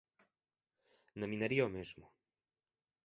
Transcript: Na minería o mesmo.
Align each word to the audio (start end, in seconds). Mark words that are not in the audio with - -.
Na 1.19 1.29
minería 1.31 1.67
o 1.67 1.73
mesmo. 1.77 2.05